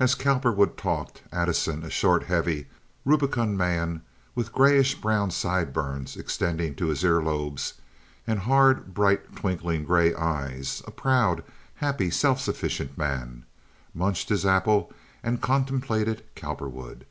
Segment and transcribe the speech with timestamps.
[0.00, 2.68] As Cowperwood talked, Addison, a short, heavy,
[3.04, 4.00] rubicund man
[4.34, 7.74] with grayish brown sideburns extending to his ear lobes
[8.26, 11.44] and hard, bright, twinkling gray eyes—a proud,
[11.84, 14.90] happy, self sufficient man—munched his apple
[15.22, 17.04] and contemplated Cowperwood.